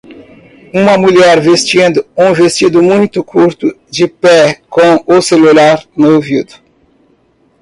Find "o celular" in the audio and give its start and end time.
5.05-5.85